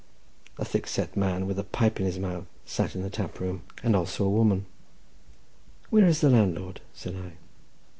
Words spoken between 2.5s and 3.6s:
sat in the tap